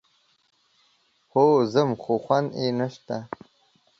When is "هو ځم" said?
1.31-1.89